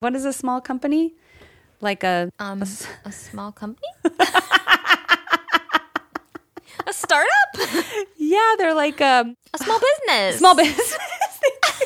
[0.00, 1.12] What is a small company?
[1.82, 2.66] Like a, Um, a
[3.12, 3.86] small company?
[6.86, 7.50] a startup?
[8.16, 10.38] yeah, they're like um, A small business?
[10.38, 10.96] small business.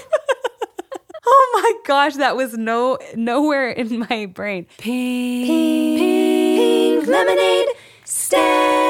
[1.27, 4.67] oh my gosh, that was no nowhere in my brain.
[4.79, 5.99] Pink, Pink,
[7.01, 7.69] Pink lemonade
[8.05, 8.84] stand.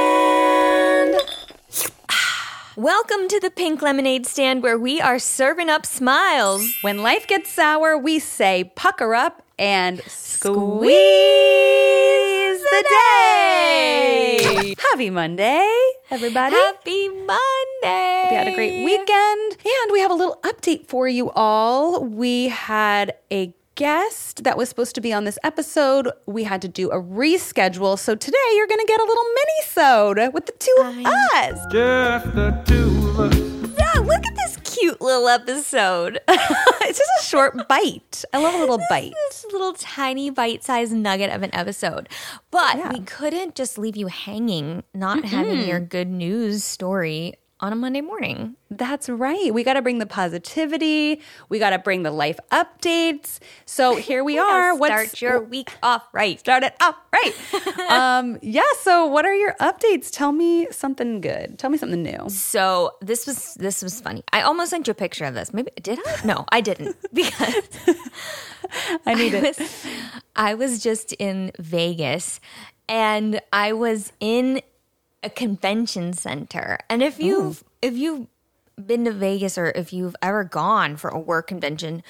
[2.77, 6.75] Welcome to the Pink Lemonade Stand where we are serving up smiles.
[6.81, 10.91] When life gets sour, we say pucker up and squeeze,
[12.59, 14.75] the day.
[14.91, 15.73] Happy Monday,
[16.11, 16.57] everybody.
[16.57, 18.27] Happy Monday.
[18.31, 19.53] We had a great weekend.
[19.65, 22.03] And we have a little update for you all.
[22.03, 26.09] We had a guest that was supposed to be on this episode.
[26.27, 27.99] We had to do a reschedule.
[27.99, 31.67] So today you're going to get a little mini-sode with the two of us.
[31.73, 33.75] Just the two of us.
[33.79, 36.21] Yeah, look at this cute little episode.
[36.29, 38.25] it's just a short bite.
[38.33, 39.13] I love a little bite.
[39.31, 42.09] this little tiny bite-sized nugget of an episode.
[42.51, 42.93] But Yeah.
[42.93, 47.35] we couldn't just leave you hanging, not having your good news story
[47.65, 48.57] on a Monday morning.
[48.71, 49.53] That's right.
[49.55, 51.23] We got to bring the positivity.
[51.49, 53.39] We got to bring the life updates.
[53.65, 54.77] So here we are.
[54.77, 56.39] Start your week off right.
[56.39, 57.91] start it off right?
[57.91, 58.61] um, yeah.
[58.83, 60.11] So what are your updates?
[60.11, 61.59] Tell me something good.
[61.59, 62.29] Tell me something new.
[62.29, 64.23] So this was this was funny.
[64.31, 65.55] I almost sent you a picture of this.
[65.55, 66.21] Maybe did I?
[66.23, 67.55] No, I didn't because
[69.07, 69.59] I need I it.
[69.59, 69.87] was,
[70.37, 72.41] I was just in Vegas
[72.91, 74.61] and I was in
[75.25, 76.79] a convention center.
[76.91, 78.27] And if you've if you've
[78.85, 82.03] been to Vegas or if you've ever gone for a work convention,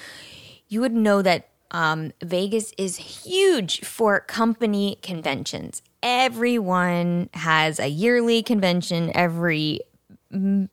[0.67, 5.81] you would know that um, Vegas is huge for company conventions.
[6.01, 9.11] Everyone has a yearly convention.
[9.15, 9.81] Every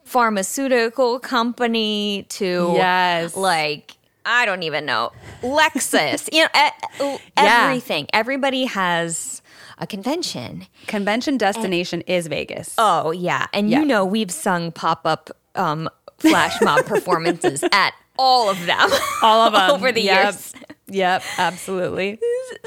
[0.05, 3.37] pharmaceutical company to Yes.
[3.37, 6.29] like I don't even know Lexus.
[6.33, 7.65] you know, e- Yeah.
[7.67, 8.07] everything.
[8.13, 9.42] Everybody has
[9.83, 10.67] a convention.
[10.87, 12.75] Convention destination is Vegas.
[12.79, 13.81] Oh yeah, and Yeah.
[13.81, 15.89] you know we've sung pop up um,
[16.19, 18.89] flash mob performances at all of them,
[19.23, 20.25] All of them over the Yep.
[20.25, 20.55] years.
[20.87, 22.19] Yep, absolutely.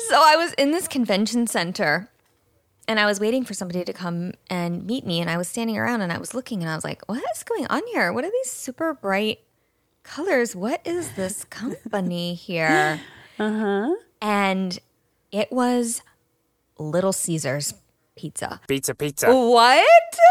[0.10, 2.10] So I was in this convention center.
[2.88, 5.20] And I was waiting for somebody to come and meet me.
[5.20, 7.42] And I was standing around and I was looking and I was like, what is
[7.44, 8.14] going on here?
[8.14, 9.40] What are these super bright
[10.04, 10.56] colors?
[10.56, 13.02] What is this company here?
[13.40, 13.96] uh-huh.
[14.22, 14.78] And
[15.32, 16.04] it was
[16.78, 17.74] Little Caesars
[18.18, 18.60] pizza.
[18.68, 19.34] Pizza, pizza.
[19.34, 19.84] What?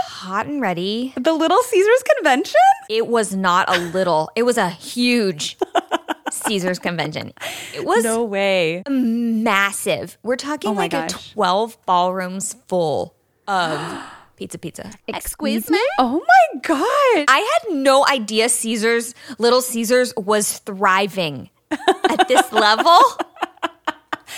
[0.06, 1.12] Hot and ready.
[1.16, 2.54] The Little Caesars convention?
[2.88, 5.56] It was not a little, it was a huge
[6.30, 7.32] Caesars convention.
[7.74, 8.82] It was No way.
[8.88, 10.18] massive.
[10.22, 13.14] We're talking Oh my like a 12 ballrooms full
[13.48, 14.02] of
[14.36, 14.90] pizza pizza.
[15.08, 15.80] Excuse me?
[15.98, 17.24] Oh my god.
[17.28, 22.98] I had no idea Caesars, Little Caesars was thriving at this level.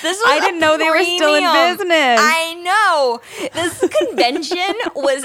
[0.07, 1.43] This I a didn't know they were still in
[1.77, 2.21] business.
[2.23, 3.21] I know.
[3.53, 5.25] This convention was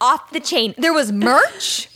[0.00, 0.74] off the chain.
[0.78, 1.88] There was merch.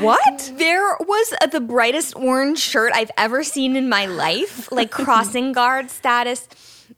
[0.00, 0.52] What?
[0.56, 5.52] There was uh, the brightest orange shirt I've ever seen in my life, like crossing
[5.52, 6.46] guard status,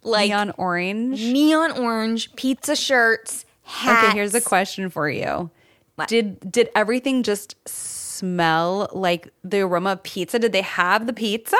[0.02, 1.22] like Neon orange.
[1.22, 3.44] neon orange pizza shirts.
[3.62, 4.08] Hats.
[4.08, 5.50] Okay, here's a question for you.
[5.94, 6.08] What?
[6.08, 10.40] Did did everything just smell like the aroma of pizza?
[10.40, 11.56] Did they have the pizza?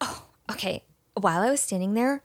[0.00, 0.22] Oh,
[0.52, 0.82] Okay,
[1.18, 2.22] while I was standing there,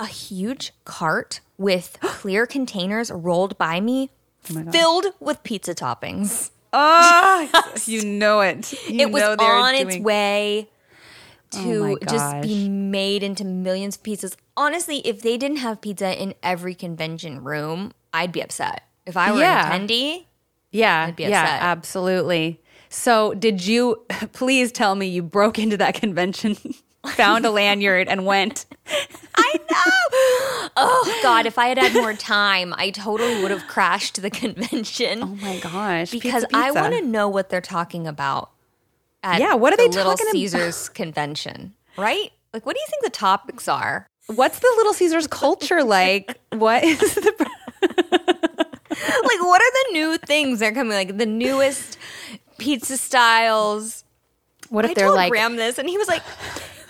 [0.00, 4.10] a huge cart with clear containers rolled by me,
[4.54, 6.50] oh filled with pizza toppings.
[6.74, 8.72] Oh, you know it.
[8.88, 10.70] You it was on its way
[11.54, 14.38] Oh to my just be made into millions of pieces.
[14.56, 18.84] Honestly, if they didn't have pizza in every convention room, I'd be upset.
[19.04, 19.70] If I were Yeah.
[19.70, 20.24] an attendee,
[20.70, 22.62] Yeah, be yeah, absolutely.
[22.88, 26.56] So, did you please tell me you broke into that convention,
[27.10, 28.66] found a lanyard, and went?
[29.34, 30.70] I know.
[30.76, 35.22] oh God, if I had had more time, I totally would have crashed the convention.
[35.22, 36.10] Oh my gosh!
[36.10, 38.50] because pizza, I want to know what they're talking about.
[39.22, 40.32] At Yeah, what are the they Little talking about?
[40.32, 41.74] Caesars convention?
[41.96, 42.32] Right?
[42.52, 44.06] Like, what do you think the topics are?
[44.26, 46.38] What's the Little Caesars culture like?
[46.50, 47.50] what is the?
[47.82, 50.92] like, what are the new things they're coming?
[50.92, 51.98] Like the newest
[52.58, 54.04] pizza styles.
[54.68, 55.30] What if I they're told like?
[55.30, 56.22] Graham this, and he was like,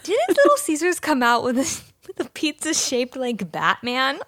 [0.02, 4.18] "Didn't Little Caesars come out with a, with a pizza shaped like Batman?"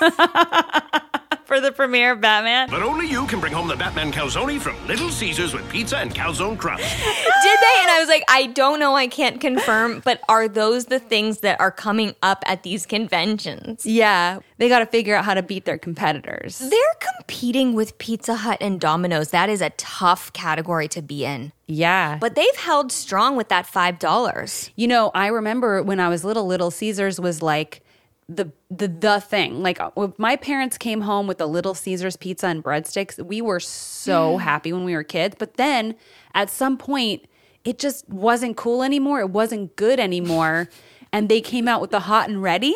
[1.46, 2.68] for the premiere of Batman.
[2.68, 6.12] But only you can bring home the Batman calzone from Little Caesars with pizza and
[6.12, 6.82] calzone crust.
[7.04, 7.82] Did they?
[7.82, 8.96] And I was like, I don't know.
[8.96, 10.00] I can't confirm.
[10.04, 13.86] But are those the things that are coming up at these conventions?
[13.86, 16.58] Yeah, they got to figure out how to beat their competitors.
[16.58, 19.30] They're competing with Pizza Hut and Domino's.
[19.30, 21.52] That is a tough category to be in.
[21.66, 22.18] Yeah.
[22.20, 24.70] But they've held strong with that $5.
[24.76, 27.82] You know, I remember when I was little, Little Caesars was like
[28.28, 29.62] the the the thing.
[29.62, 33.60] Like uh, my parents came home with the Little Caesars pizza and breadsticks, we were
[33.60, 35.36] so happy when we were kids.
[35.38, 35.94] But then
[36.34, 37.26] at some point,
[37.64, 39.20] it just wasn't cool anymore.
[39.20, 40.68] It wasn't good anymore,
[41.12, 42.74] and they came out with the hot and ready.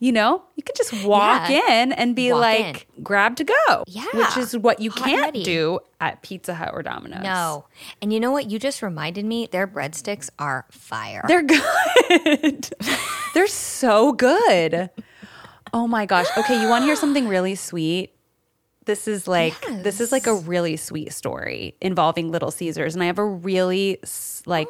[0.00, 1.82] You know, you could just walk Yeah.
[1.82, 3.84] in and be Walk like, grab to go.
[3.86, 4.04] Yeah.
[4.12, 7.24] Which is what you Hot can't do at Pizza Hut or Domino's.
[7.24, 7.64] No.
[8.02, 8.48] And you know what?
[8.50, 11.24] You just reminded me their breadsticks are fire.
[11.26, 12.68] They're good.
[13.38, 14.90] They're so good.
[15.72, 16.26] Oh my gosh.
[16.36, 18.12] Okay, you want to hear something really sweet?
[18.84, 19.54] This is like
[19.84, 24.00] this is like a really sweet story involving Little Caesars and I have a really
[24.44, 24.66] like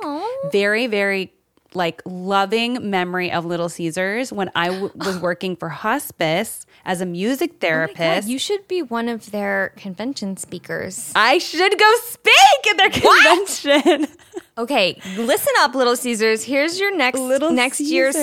[0.52, 1.32] very very
[1.74, 7.06] like loving memory of Little Caesars when I w- was working for hospice as a
[7.06, 8.26] music Oh therapist.
[8.26, 11.12] God, you should be one of their convention speakers.
[11.14, 14.06] I should go speak at their convention.
[14.56, 16.42] Okay, listen up, Little Caesars.
[16.42, 18.16] Here's your next Little next year's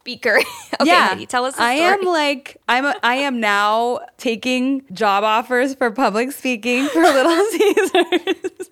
[0.00, 0.40] speaker.
[0.80, 1.54] okay, Heidi, tell us.
[1.56, 7.02] I am like I'm a, I am now taking job offers for public speaking for
[7.02, 8.70] Little Caesars.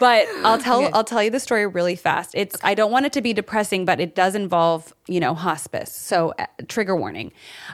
[0.00, 2.32] But I'll tell I'll tell you the story really fast.
[2.34, 5.92] It's I don't want it to be depressing, but it does involve you know hospice.
[5.92, 7.32] So uh, trigger warning.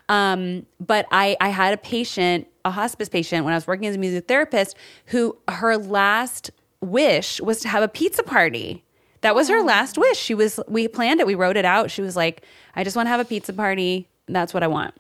[0.09, 3.95] Um, but I I had a patient, a hospice patient, when I was working as
[3.95, 4.77] a music therapist,
[5.07, 8.85] who her last wish was to have a pizza party.
[9.23, 10.19] That was her last wish.
[10.19, 11.91] She was we planned it, we wrote it out.
[11.91, 12.43] She was like,
[12.75, 14.09] I just want to have a pizza party.
[14.27, 14.95] That's what I want.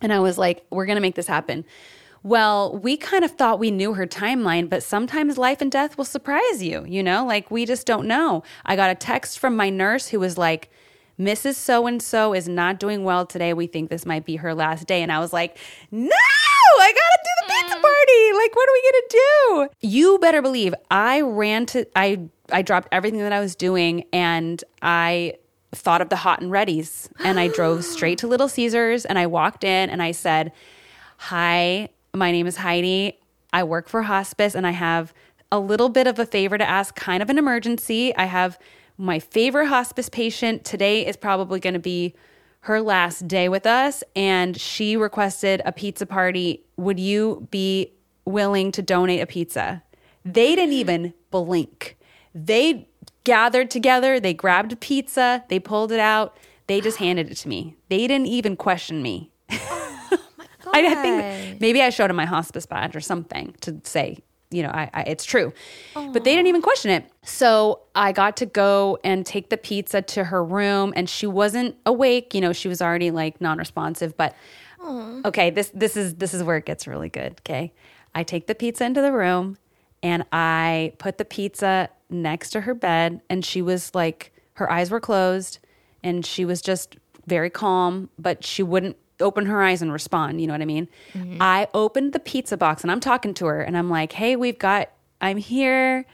[0.00, 1.64] And I was like, we're going to make this happen.
[2.26, 6.04] Well, we kind of thought we knew her timeline, but sometimes life and death will
[6.04, 7.24] surprise you, you know?
[7.24, 8.42] Like we just don't know.
[8.64, 10.68] I got a text from my nurse who was like,
[11.20, 11.54] Mrs.
[11.54, 13.52] So and so is not doing well today.
[13.52, 15.04] We think this might be her last day.
[15.04, 15.56] And I was like,
[15.92, 17.82] no, I gotta do the pizza mm-hmm.
[17.82, 18.42] party.
[18.42, 19.86] Like, what are we gonna do?
[19.88, 24.64] You better believe I ran to, I, I dropped everything that I was doing and
[24.82, 25.34] I
[25.70, 29.28] thought of the hot and readies and I drove straight to Little Caesars and I
[29.28, 30.50] walked in and I said,
[31.18, 33.20] Hi, my name is Heidi.
[33.52, 35.12] I work for hospice and I have
[35.52, 38.14] a little bit of a favor to ask, kind of an emergency.
[38.16, 38.58] I have
[38.96, 40.64] my favorite hospice patient.
[40.64, 42.14] Today is probably going to be
[42.60, 46.64] her last day with us and she requested a pizza party.
[46.76, 47.92] Would you be
[48.24, 49.82] willing to donate a pizza?
[50.24, 51.96] They didn't even blink.
[52.34, 52.88] They
[53.24, 56.36] gathered together, they grabbed a pizza, they pulled it out,
[56.66, 57.76] they just handed it to me.
[57.88, 59.30] They didn't even question me.
[60.76, 64.18] I, I think maybe I showed him my hospice badge or something to say,
[64.50, 65.52] you know, I, I, it's true.
[65.94, 67.10] But they didn't even question it.
[67.24, 71.76] So I got to go and take the pizza to her room, and she wasn't
[71.84, 72.34] awake.
[72.34, 74.16] You know, she was already like non-responsive.
[74.16, 74.36] But
[75.24, 77.40] okay, this this is this is where it gets really good.
[77.40, 77.72] Okay,
[78.14, 79.58] I take the pizza into the room,
[80.02, 84.92] and I put the pizza next to her bed, and she was like, her eyes
[84.92, 85.58] were closed,
[86.04, 86.96] and she was just
[87.26, 90.40] very calm, but she wouldn't open her eyes and respond.
[90.40, 90.88] You know what I mean?
[91.14, 91.38] Mm-hmm.
[91.40, 94.58] I opened the pizza box and I'm talking to her and I'm like, hey, we've
[94.58, 94.90] got,
[95.20, 96.04] I'm here.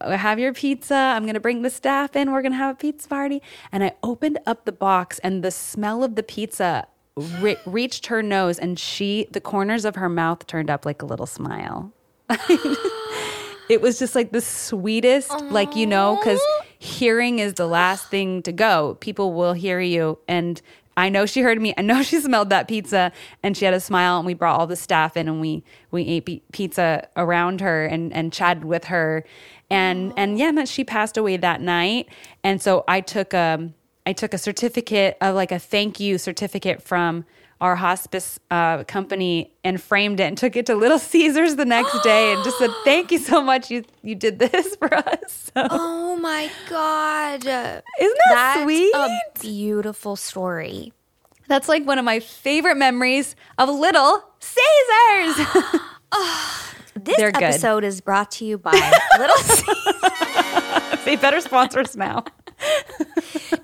[0.00, 0.94] I have your pizza.
[0.94, 2.32] I'm going to bring the staff in.
[2.32, 3.42] We're going to have a pizza party.
[3.72, 6.86] And I opened up the box and the smell of the pizza
[7.16, 11.06] re- reached her nose and she, the corners of her mouth turned up like a
[11.06, 11.92] little smile.
[13.68, 16.40] it was just like the sweetest, like, you know, because
[16.78, 18.96] hearing is the last thing to go.
[19.00, 20.18] People will hear you.
[20.28, 20.60] And
[20.96, 21.74] I know she heard me.
[21.76, 23.12] I know she smelled that pizza
[23.42, 24.18] and she had a smile.
[24.18, 28.12] And we brought all the staff in and we, we ate pizza around her and,
[28.12, 29.24] and chatted with her.
[29.70, 32.08] And, and yeah, and she passed away that night.
[32.42, 33.74] And so I took, um,
[34.06, 37.24] I took a certificate of like a thank you certificate from
[37.60, 42.02] our hospice uh, company and framed it and took it to Little Caesars the next
[42.02, 43.70] day and just said, "Thank you so much.
[43.70, 47.40] You you did this for us." So, Oh my god!
[47.40, 47.82] Isn't that
[48.28, 48.94] That's sweet?
[48.94, 49.08] A
[49.40, 50.92] beautiful story.
[51.48, 55.46] that's like one of my favorite memories of Little Caesars.
[56.98, 58.72] This episode is brought to you by
[59.18, 61.04] Little Caesars.
[61.04, 62.24] they better sponsor us now.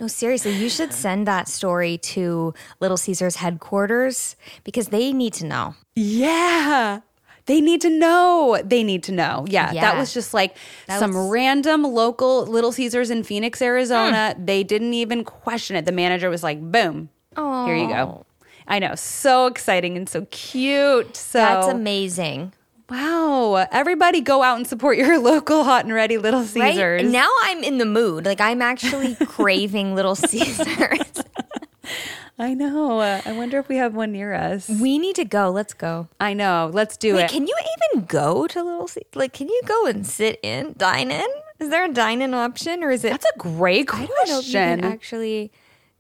[0.01, 5.47] No, seriously, you should send that story to Little Caesars headquarters because they need to
[5.47, 5.75] know.
[5.95, 7.01] Yeah.
[7.47, 8.61] They need to know.
[8.65, 9.45] They need to know.
[9.49, 9.73] Yeah.
[9.73, 10.57] That was just like
[10.89, 14.35] That some was- random local Little Caesars in Phoenix, Arizona.
[14.37, 14.45] Hmm.
[14.45, 15.85] They didn't even question it.
[15.85, 18.25] The manager was like, boom, here you go.
[18.67, 18.95] I know.
[18.95, 21.17] So exciting and so cute.
[21.17, 22.53] So That's amazing.
[22.93, 23.67] Wow.
[23.73, 27.03] Everybody go out and support your local hot and ready Little Caesars.
[27.03, 27.11] Right?
[27.11, 28.27] Now I'm in the mood.
[28.27, 31.01] Like I'm actually craving Little Caesars.
[32.39, 33.01] I know.
[33.01, 34.69] I wonder if we have one near us.
[34.69, 35.51] we need to go.
[35.51, 36.09] Let's go.
[36.21, 36.71] I know.
[36.73, 37.31] Let's do Wait, it.
[37.31, 37.57] can you
[37.93, 39.15] even go to Little Caesars?
[39.15, 41.27] Like, can you go and sit in, dine in?
[41.61, 43.11] Is there a dine in option or is it?
[43.11, 44.85] That's a great I don't know if you can question.
[44.85, 45.53] actually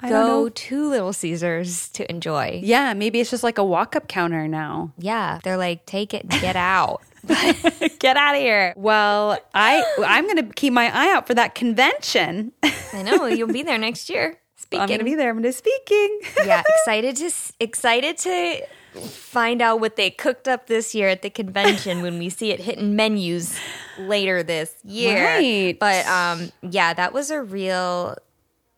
[0.02, 2.60] I go to Little Caesars to enjoy.
[2.62, 4.92] Yeah, maybe it's just like a walk up counter now.
[4.98, 7.02] Yeah, they're like, take it and get out.
[8.00, 8.74] Get out of here.
[8.76, 12.50] Well, I I'm going to keep my eye out for that convention.
[12.92, 14.38] I know you'll be there next year.
[14.56, 15.30] Speaking, I'm going to be there.
[15.30, 16.20] I'm going to speaking.
[16.44, 17.30] yeah, excited to
[17.60, 18.66] excited to
[19.00, 22.60] find out what they cooked up this year at the convention when we see it
[22.60, 23.58] hitting menus
[23.98, 25.24] later this year.
[25.24, 25.78] Right.
[25.78, 28.16] But um, yeah, that was a real.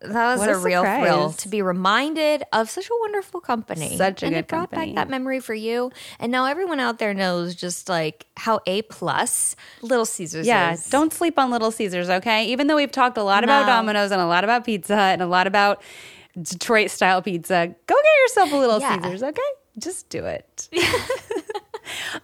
[0.09, 3.97] That was What a, a real thrill to be reminded of such a wonderful company.
[3.97, 4.93] Such a and good it brought company.
[4.93, 5.91] back that memory for you.
[6.19, 10.89] And now everyone out there knows just like how A plus Little Caesars Yeah, is.
[10.91, 12.47] don't sleep on Little Caesars, okay?
[12.47, 15.27] Even though we've talked a lot about Domino's and a lot about pizza and a
[15.27, 15.83] lot about
[16.41, 19.01] Detroit style pizza, go get yourself a Little Yeah.
[19.03, 19.41] Caesars, okay?
[19.79, 20.69] Just do it.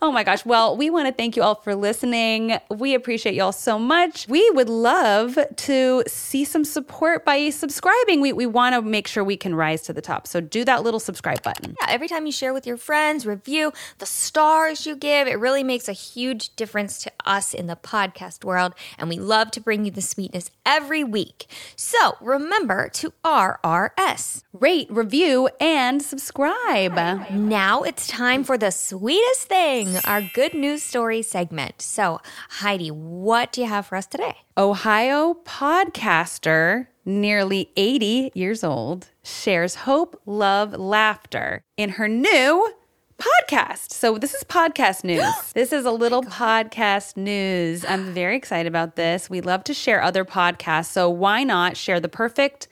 [0.02, 0.44] oh my gosh.
[0.44, 2.58] Well, we want to thank you all for listening.
[2.70, 4.26] We appreciate y'all so much.
[4.28, 8.20] We would love to see some support by subscribing.
[8.20, 10.26] We, we want to make sure we can rise to the top.
[10.26, 11.76] So do that little subscribe button.
[11.80, 15.62] Yeah, every time you share with your friends, review the stars you give, it really
[15.62, 18.74] makes a huge difference to us in the podcast world.
[18.98, 21.46] And we love to bring you the sweetness every week.
[21.76, 24.42] So remember to RRS.
[24.52, 26.94] Rate, review, and subscribe.
[27.32, 31.82] Now it's time for the sweetest thing, our good news story segment.
[31.82, 34.36] So, Heidi, what do you have for us today?
[34.56, 42.72] Ohio podcaster, nearly 80 years old, shares hope, love, laughter in her new
[43.18, 43.92] podcast.
[43.92, 45.24] So, this is podcast news.
[45.54, 47.84] this is a little podcast news.
[47.84, 49.30] I'm very excited about this.
[49.30, 50.86] We love to share other podcasts.
[50.86, 52.68] So, why not share the perfect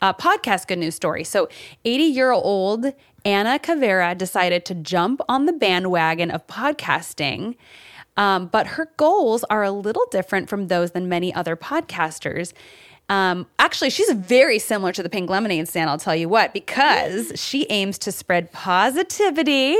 [0.00, 1.24] uh, podcast good news story?
[1.24, 1.48] So,
[1.84, 2.92] 80 year old
[3.26, 7.56] Anna Cavera decided to jump on the bandwagon of podcasting.
[8.16, 12.52] Um, but her goals are a little different from those than many other podcasters.
[13.08, 17.32] Um, actually, she's very similar to the Pink Lemonade stand, I'll tell you what, because
[17.34, 19.76] she aims to spread positivity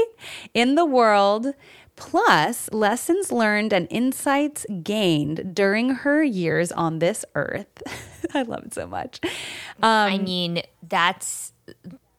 [0.53, 1.55] in the world,
[1.95, 7.83] plus lessons learned and insights gained during her years on this earth.
[8.35, 9.21] I love it so much.
[9.81, 11.53] I mean, that's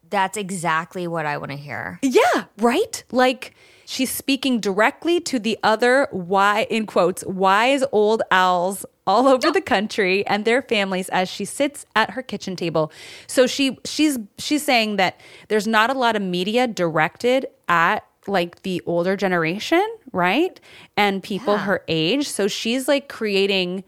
[0.09, 1.99] that's exactly what I want to hear.
[2.01, 3.03] Yeah, right?
[3.11, 3.53] Like
[3.85, 9.61] she's speaking directly to the other wise in quotes wise old owls all over the
[9.61, 12.91] country and their families as she sits at her kitchen table.
[13.27, 18.63] So she she's she's saying that there's not a lot of media directed at like
[18.63, 20.59] the older generation, right?
[20.97, 21.63] And people Yeah.
[21.63, 22.27] her age.
[22.27, 23.85] So she's like creating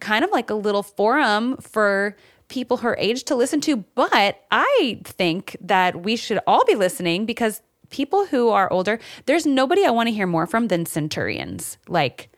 [0.00, 2.16] kind of like a little forum for
[2.54, 3.76] people her age to listen to.
[3.76, 9.44] But I think that we should all be listening because people who are older, there's
[9.44, 11.78] nobody I want to hear more from than centurions.
[11.88, 12.30] Like,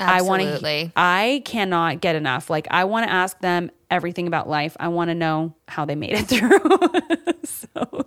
[0.00, 0.92] I want to, Absolutely.
[0.96, 2.50] I cannot get enough.
[2.50, 4.76] Like, I want to ask them everything about life.
[4.80, 6.58] I want to know how they made it through.
[7.44, 8.06] so,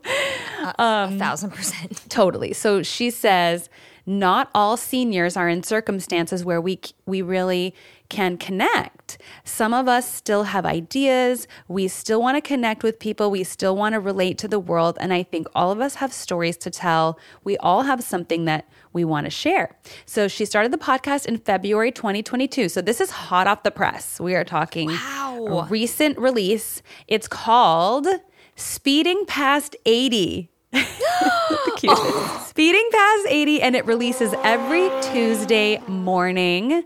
[0.78, 2.04] a um, thousand percent.
[2.10, 2.52] Totally.
[2.52, 3.70] So she says,
[4.06, 7.74] not all seniors are in circumstances where we we really
[8.08, 9.18] can connect.
[9.44, 11.48] Some of us still have ideas.
[11.68, 13.32] We still want to connect with people.
[13.32, 14.98] We still want to relate to the world.
[15.02, 17.18] And I think all of us have stories to tell.
[17.44, 19.76] We all have something that we want to share.
[20.06, 22.70] So she started the podcast in February 2022.
[22.70, 24.20] So this is hot off the press.
[24.20, 25.66] We are talking Wow.
[25.70, 26.84] recent release.
[27.08, 28.08] It's called
[28.56, 30.50] Speeding Past 80.
[30.75, 32.48] The cutest.
[32.50, 36.84] Speeding past 80 and it releases every Tuesday morning.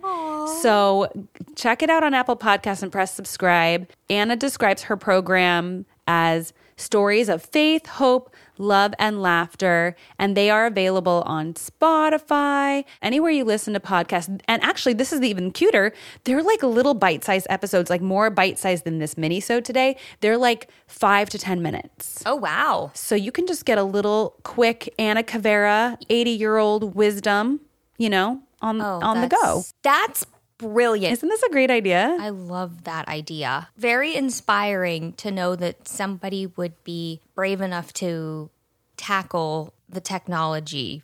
[0.61, 1.11] So
[1.55, 3.87] check it out on Apple Podcasts and press subscribe.
[4.09, 9.95] Anna describes her program as stories of faith, hope, love, and laughter.
[10.17, 14.39] And they are available on Spotify, anywhere you listen to podcasts.
[14.47, 15.93] And actually, this is even cuter.
[16.23, 19.97] They're like little bite sized episodes, like more bite sized than this mini-sode today.
[20.21, 22.23] They're like five to 10 minutes.
[22.25, 22.91] Oh wow.
[22.93, 27.61] So you can just get a little quick Anna Cavera, 80 year old wisdom,
[27.97, 29.37] you know, on, Oh, on the go.
[29.37, 30.25] that's- That's
[30.59, 31.11] brilliant.
[31.13, 32.15] Isn't this a great idea?
[32.19, 33.69] I love that idea.
[33.77, 38.51] Very inspiring to know that somebody would be brave enough to
[38.97, 41.01] tackle the technology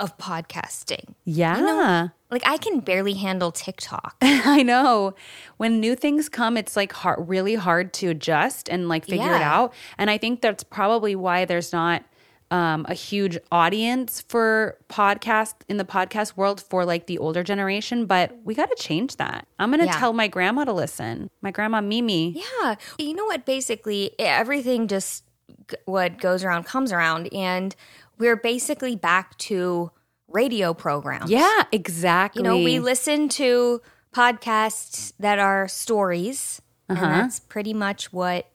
[0.00, 1.14] of podcasting.
[1.24, 2.08] yeah.
[2.28, 4.16] Like I can barely handle TikTok.
[4.20, 5.14] I know.
[5.58, 9.42] When new things come, it's like hard, really hard to adjust and like figure it
[9.42, 9.72] out.
[9.96, 12.02] And I think that's probably why there's not
[12.50, 18.06] um, a huge audience for podcast in the podcast world for like the older generation,
[18.06, 19.46] but we got to change that.
[19.58, 19.98] I'm going to Yeah.
[19.98, 21.28] tell my grandma to listen.
[21.42, 22.42] My grandma Mimi.
[22.62, 22.76] Yeah.
[22.98, 23.44] You know what?
[23.46, 25.24] Basically, everything just
[25.70, 27.28] g- what goes around comes around.
[27.32, 27.74] And
[28.18, 29.90] we're basically back to
[30.28, 31.30] radio programs.
[31.30, 32.40] Yeah, exactly.
[32.40, 33.80] You know, we listen to
[34.14, 36.60] podcasts that are stories.
[36.88, 37.04] Uh-huh.
[37.04, 38.46] And that's pretty much what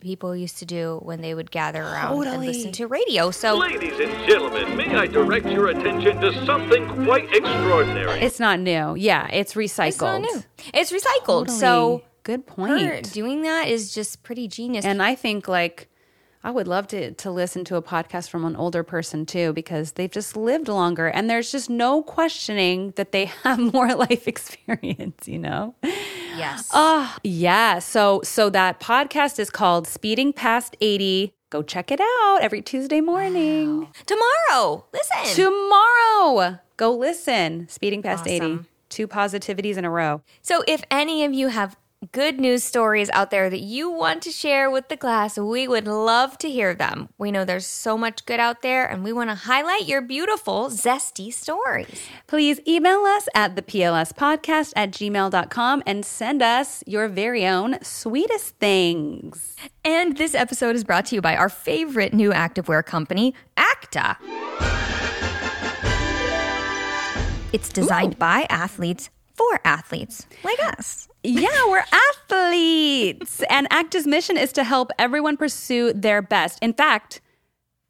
[0.00, 3.30] people used to do when they would gather around and listen to radio.
[3.30, 8.20] So Ladies and gentlemen, may I direct your attention to something quite extraordinary?
[8.20, 8.94] it's not new.
[8.96, 9.88] Yeah, it's recycled.
[9.88, 10.42] it's not new.
[10.74, 11.46] It's recycled.
[11.46, 11.58] Totally.
[11.58, 13.12] So good her point.
[13.12, 14.84] doing that is just pretty genius.
[14.84, 15.88] And I think like
[16.44, 19.92] I would love to to listen to a podcast from an older person too because
[19.92, 25.26] they've just lived longer and there's just no questioning that they have more life experience,
[25.26, 25.74] you know?
[26.38, 26.70] Yes.
[26.72, 27.78] Oh, yeah.
[27.78, 31.34] So so that podcast is called Speeding Past 80.
[31.50, 33.88] Go check it out every Tuesday morning.
[34.06, 34.84] Tomorrow.
[34.92, 35.44] Listen.
[35.44, 36.58] Tomorrow.
[36.76, 37.68] Go listen.
[37.68, 38.60] Speeding Past 80.
[38.90, 40.22] Two positivities in a row.
[40.42, 41.76] So, if any of you have
[42.12, 45.86] good news stories out there that you want to share with the class, we would
[45.86, 47.08] love to hear them.
[47.18, 50.68] We know there's so much good out there, and we want to highlight your beautiful,
[50.68, 52.06] zesty stories.
[52.28, 57.78] Please email us at the PLS podcast at gmail.com and send us your very own
[57.82, 59.56] sweetest things.
[59.84, 64.16] And this episode is brought to you by our favorite new activewear company, Acta.
[67.52, 71.08] It's designed by athletes for athletes like us.
[71.28, 71.84] Yeah, we're
[72.30, 73.42] athletes.
[73.50, 76.58] and Acta's mission is to help everyone pursue their best.
[76.62, 77.20] In fact,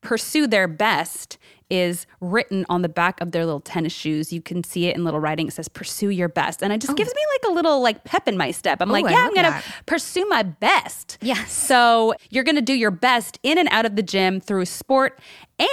[0.00, 1.38] pursue their best
[1.70, 4.32] is written on the back of their little tennis shoes.
[4.32, 5.48] You can see it in little writing.
[5.48, 6.62] It says pursue your best.
[6.62, 8.80] And it just gives me like a little like pep in my step.
[8.80, 9.64] I'm like, yeah, I'm going to that.
[9.86, 11.18] pursue my best.
[11.20, 11.52] Yes.
[11.52, 15.18] So you're going to do your best in and out of the gym through sport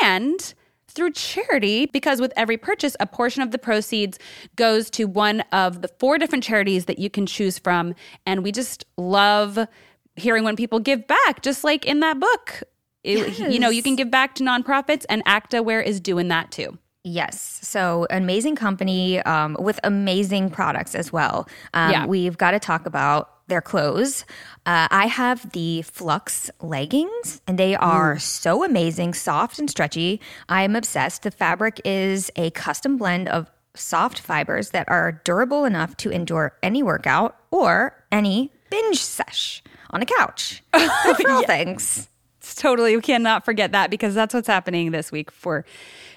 [0.04, 0.54] and
[0.96, 4.18] through charity because with every purchase, a portion of the proceeds
[4.56, 7.94] goes to one of the four different charities that you can choose from.
[8.26, 9.60] And we just love
[10.16, 12.64] hearing when people give back, just like in that book.
[13.04, 16.80] It- You know, you can give back to nonprofits, and ActaWear is doing that too.
[17.04, 17.60] Yes.
[17.62, 21.48] So, amazing company um, with amazing products as well.
[21.76, 22.06] Um, Yeah.
[22.08, 24.26] We've got to talk about their clothes.
[24.66, 30.20] Uh, I have the Flux leggings, and they are so amazing, soft and stretchy.
[30.50, 31.24] I am obsessed.
[31.24, 36.58] The fabric is a custom blend of soft fibers that are durable enough to endure
[36.64, 40.64] any workout or any binge sesh on a couch.
[40.74, 42.10] Good for all things.
[42.46, 45.66] It's totally, we cannot forget that because that's what's happening this week for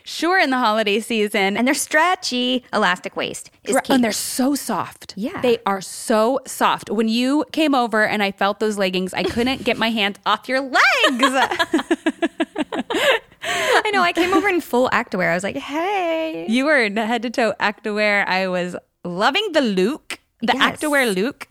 [0.04, 1.56] sure in the holiday season.
[1.56, 2.64] And they're stretchy.
[2.70, 3.94] Elastic waist is Right, key.
[3.94, 5.14] And they're so soft.
[5.16, 5.40] Yeah.
[5.40, 6.90] They are so soft.
[6.90, 10.50] When you came over and I felt those leggings, I couldn't get my hands off
[10.50, 10.76] your legs.
[13.42, 14.02] I know.
[14.02, 15.30] I came over in full activewear.
[15.30, 16.44] I was like, hey.
[16.46, 18.26] you were head to toe activewear.
[18.26, 20.17] I was loving the look.
[20.40, 20.78] The Yes.
[20.80, 21.48] activewear look.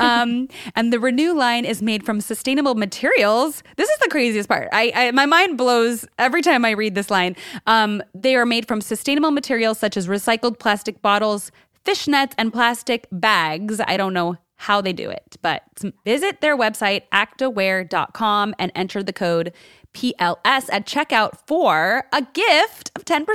[0.00, 3.62] Um, and the Renew line is made from sustainable materials.
[3.76, 4.68] This is the craziest part.
[4.72, 7.36] I, I my mind blows every time I read this line.
[7.66, 11.50] Um, they are made from sustainable materials such as recycled plastic bottles,
[11.84, 13.80] fishnets, and plastic bags.
[13.86, 15.62] I don't know how they do it, but
[16.04, 19.52] visit their website, actawear.com, and enter the code
[19.94, 23.26] PLS at checkout for a gift of 10%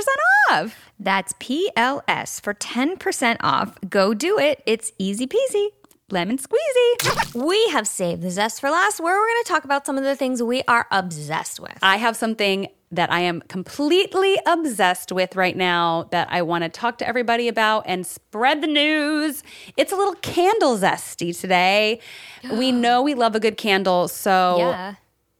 [0.50, 0.90] off.
[0.98, 3.76] That's PLS for 10% off.
[3.88, 4.62] Go do it.
[4.66, 5.68] It's easy peasy.
[6.10, 7.34] Lemon squeezy.
[7.34, 10.04] We have saved the zest for last, where we're going to talk about some of
[10.04, 11.76] the things we are obsessed with.
[11.82, 16.68] I have something that I am completely obsessed with right now that I want to
[16.70, 19.42] talk to everybody about and spread the news.
[19.76, 21.98] It's a little candle zesty today.
[22.52, 24.94] we know we love a good candle, so Yeah.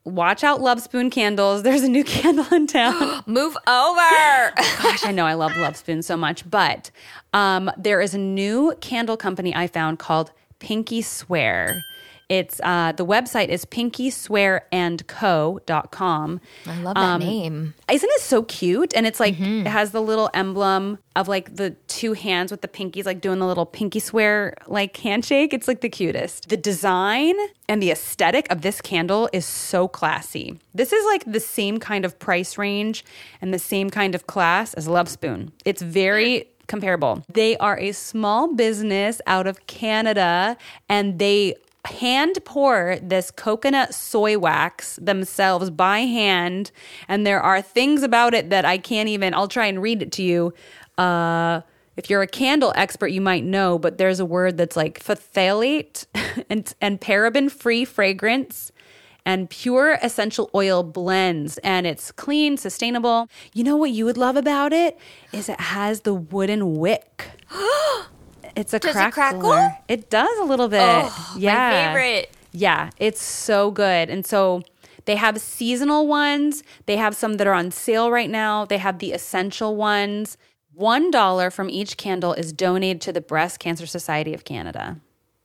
[0.06, 1.62] Watch out, Love Spoon candles.
[1.64, 3.22] There's a new candle in town.
[3.26, 4.52] Move over.
[4.56, 6.90] Gosh, I know I love Love Spoon so much, but
[7.32, 11.82] um, there is a new candle company I found called Pinky Swear.
[12.28, 16.40] It's uh, the website is pinkyswearandco.com.
[16.66, 17.74] I love that um, name.
[17.90, 18.92] Isn't it so cute?
[18.96, 19.64] And it's like mm-hmm.
[19.64, 23.38] it has the little emblem of like the two hands with the pinkies, like doing
[23.38, 25.54] the little pinky swear like handshake.
[25.54, 26.48] It's like the cutest.
[26.48, 27.36] The design
[27.68, 30.58] and the aesthetic of this candle is so classy.
[30.74, 33.04] This is like the same kind of price range
[33.40, 35.52] and the same kind of class as Love Spoon.
[35.64, 36.46] It's very hmm.
[36.66, 37.22] comparable.
[37.32, 40.56] They are a small business out of Canada
[40.88, 41.54] and they
[41.86, 46.70] hand pour this coconut soy wax themselves by hand
[47.08, 50.12] and there are things about it that I can't even I'll try and read it
[50.12, 50.54] to you
[50.98, 51.62] uh
[51.96, 56.06] if you're a candle expert you might know but there's a word that's like phthalate
[56.50, 58.72] and and paraben free fragrance
[59.26, 61.58] and pure essential oil blends.
[61.58, 63.28] And it's clean, sustainable.
[63.52, 64.96] You know what you would love about it?
[65.32, 67.26] Is it has the wooden wick.
[68.56, 69.70] It's a Does it crackle?
[69.86, 70.80] It does a little bit.
[70.82, 71.92] Oh, my yeah.
[71.92, 72.30] favorite.
[72.52, 74.08] Yeah, it's so good.
[74.08, 74.62] And so
[75.04, 76.64] they have seasonal ones.
[76.86, 78.64] They have some that are on sale right now.
[78.64, 80.38] They have the essential ones.
[80.78, 84.98] $1 from each candle is donated to the Breast Cancer Society of Canada.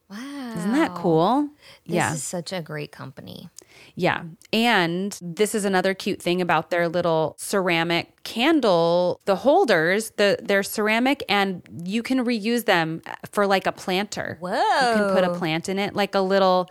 [0.09, 0.53] Wow.
[0.57, 1.49] Isn't that cool?
[1.85, 2.13] This yeah.
[2.13, 3.49] is such a great company.
[3.95, 4.23] Yeah.
[4.53, 10.63] And this is another cute thing about their little ceramic candle, the holders, the they're
[10.63, 14.37] ceramic and you can reuse them for like a planter.
[14.39, 14.51] Whoa.
[14.51, 16.69] You can put a plant in it, like a little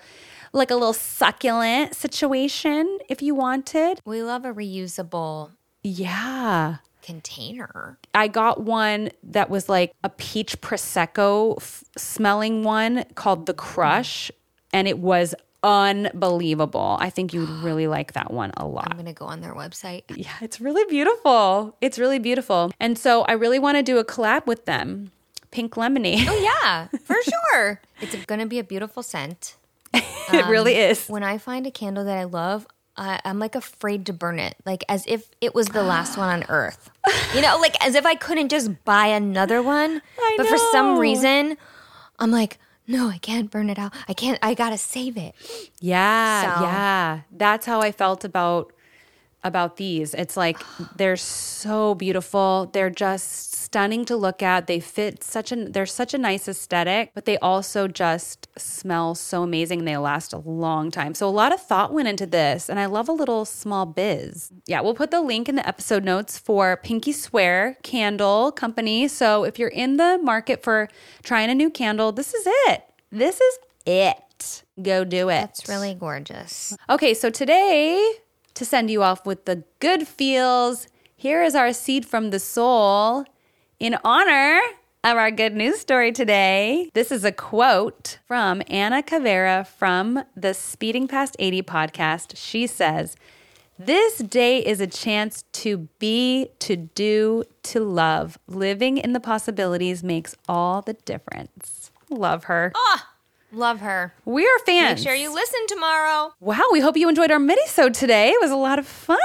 [0.53, 4.01] like a little succulent situation if you wanted.
[4.05, 6.77] We love a reusable Yeah.
[7.03, 7.99] container.
[8.15, 14.31] I got one that was like a peach prosecco f- smelling one called the Crush
[14.73, 16.97] and it was unbelievable.
[17.01, 18.89] I think you would really like that one a lot.
[18.91, 20.03] I'm going to go on their website.
[20.15, 21.77] Yeah, it's really beautiful.
[21.81, 22.73] It's really beautiful.
[22.81, 25.13] And so I really want to do a collab with them.
[25.51, 26.27] Pink lemonade.
[26.29, 27.81] Oh, yeah, for sure.
[28.01, 29.57] It's going to be a beautiful scent.
[29.95, 31.09] it really um, is.
[31.09, 34.57] When I find a candle that I love, I, I'm like afraid to burn it,
[34.65, 36.91] like as if it was the last one on earth.
[37.33, 40.03] You know, like as if I couldn't just buy another one.
[40.19, 41.57] I but for some reason,
[42.19, 42.59] I'm like,
[42.91, 43.93] no, I can't burn it out.
[44.09, 44.39] I can't.
[44.43, 45.35] I gotta save it.
[45.81, 47.21] Yeah, So- yeah.
[47.31, 48.73] That's how I felt about
[49.43, 50.15] about these.
[50.15, 50.59] It's like
[50.97, 52.71] they're so beautiful.
[52.73, 54.67] They're just stunning to look at.
[54.67, 59.43] They fit such an they're such a nice aesthetic, but they also just smell so
[59.43, 59.81] amazing.
[59.81, 61.15] And they last a long time.
[61.15, 64.53] So a lot of thought went into this, and I love a little small biz.
[64.67, 69.09] Yeah, we'll put the link in the episode notes for Pinky Swear Candle Company.
[69.09, 70.89] So if you're in the market for
[71.23, 72.85] trying a new candle, this is it.
[73.11, 74.65] This is it.
[74.83, 75.51] Go do it.
[75.51, 76.77] It's really gorgeous.
[76.89, 78.15] Okay, so today,
[78.61, 83.25] to send you off with the good feels, here is our seed from the soul
[83.79, 84.61] in honor
[85.03, 86.91] of our good news story today.
[86.93, 92.37] This is a quote from Anna Cavera from the Speeding Past 80 podcast.
[92.37, 93.17] She says,
[93.79, 98.39] This day is a chance to be, to do, to love.
[98.47, 101.91] Living in the possibilities makes all the difference.
[102.11, 102.73] Love her.
[102.77, 103.10] Ah,
[103.53, 104.15] Love her.
[104.25, 105.01] We are fans.
[105.01, 106.33] Make sure you listen tomorrow.
[106.39, 108.29] Wow, we hope you enjoyed our mini-sode today.
[108.31, 109.19] It was a lot of fun.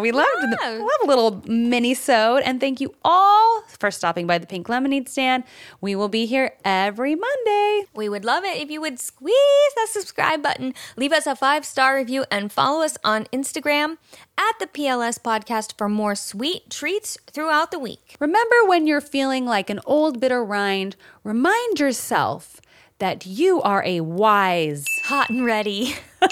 [0.00, 2.42] We loved the love a little mini-sode.
[2.42, 5.44] And thank you all for stopping by the Pink Lemonade stand.
[5.80, 7.84] We will be here every Monday.
[7.94, 9.34] We would love it if you would squeeze
[9.76, 13.98] that subscribe button, leave us a five star review, and follow us on Instagram
[14.38, 18.16] at the PLS Podcast for more sweet treats throughout the week.
[18.20, 22.60] Remember when you're feeling like an old bitter rind, remind yourself
[22.98, 25.94] that you are a wise Hot and ready.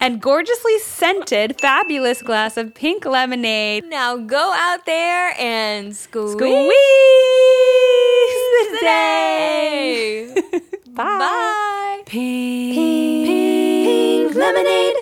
[0.00, 3.84] and gorgeously scented fabulous glass of pink lemonade.
[3.84, 6.72] Now go out there and squeeze, Squeeze
[8.70, 10.34] the day.
[10.94, 11.18] Bye.
[11.18, 12.02] Bye.
[12.06, 14.96] Pink, Pink pink lemonade.